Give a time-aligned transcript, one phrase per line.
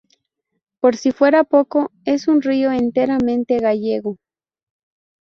[0.79, 4.17] Por si fuera poco es un río enteramente gallego.